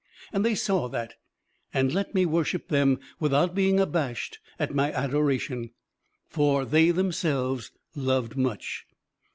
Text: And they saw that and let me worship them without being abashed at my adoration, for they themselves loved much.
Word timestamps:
And 0.33 0.43
they 0.43 0.55
saw 0.55 0.89
that 0.89 1.13
and 1.71 1.93
let 1.93 2.15
me 2.15 2.25
worship 2.25 2.69
them 2.69 2.99
without 3.19 3.53
being 3.53 3.79
abashed 3.79 4.39
at 4.57 4.73
my 4.73 4.91
adoration, 4.91 5.69
for 6.27 6.65
they 6.65 6.89
themselves 6.89 7.71
loved 7.93 8.35
much. 8.35 8.87